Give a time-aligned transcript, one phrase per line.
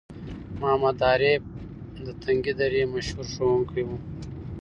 [0.59, 1.43] محمد عارف
[2.05, 3.97] د تنگي درې مشهور ښوونکی وو